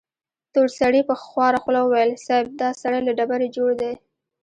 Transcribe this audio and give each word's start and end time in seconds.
تور 0.53 0.67
سړي 0.79 1.01
په 1.09 1.15
خواره 1.23 1.57
خوله 1.63 1.79
وويل: 1.83 2.11
صيب! 2.25 2.47
دا 2.61 2.69
سړی 2.81 2.99
له 3.07 3.11
ډبرې 3.17 3.47
جوړ 3.57 3.71
دی. 3.81 3.93